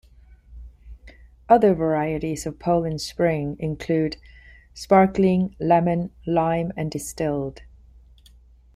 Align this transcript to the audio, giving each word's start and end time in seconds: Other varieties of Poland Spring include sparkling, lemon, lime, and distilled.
Other 1.47 1.75
varieties 1.75 2.47
of 2.47 2.57
Poland 2.57 3.01
Spring 3.01 3.55
include 3.59 4.17
sparkling, 4.73 5.55
lemon, 5.59 6.09
lime, 6.25 6.71
and 6.75 6.89
distilled. 6.89 7.61